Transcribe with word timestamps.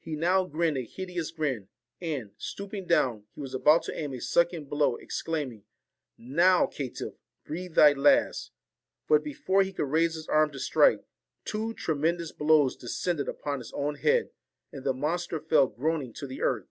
He 0.00 0.16
now 0.16 0.46
grinned 0.46 0.76
a 0.76 0.82
hideous 0.84 1.30
grin, 1.30 1.68
and, 2.00 2.32
stooping 2.38 2.86
down, 2.88 3.26
he 3.36 3.40
was 3.40 3.54
about 3.54 3.84
to 3.84 3.96
aim 3.96 4.12
a 4.12 4.20
second 4.20 4.68
blow, 4.68 4.96
exclaiming, 4.96 5.62
* 6.04 6.18
Now, 6.40 6.66
caitiff, 6.66 7.14
breathe 7.44 7.76
thy 7.76 7.92
last.' 7.92 8.50
But 9.06 9.22
before 9.22 9.62
he 9.62 9.72
could 9.72 9.84
raise 9.86 10.14
his 10.14 10.26
arm 10.26 10.50
to 10.50 10.58
strike, 10.58 11.04
two 11.44 11.72
tremendous 11.74 12.32
blows 12.32 12.74
descended 12.74 13.28
upon 13.28 13.60
his 13.60 13.72
own 13.72 13.94
head, 13.94 14.30
and 14.72 14.82
the 14.82 14.92
monster 14.92 15.38
fell 15.38 15.68
groaning 15.68 16.14
to 16.14 16.26
the 16.26 16.42
earth. 16.42 16.66